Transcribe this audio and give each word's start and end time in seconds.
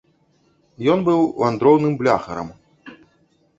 Ён 0.93 0.99
быў 1.09 1.21
вандроўным 1.43 1.93
бляхарам. 2.01 2.49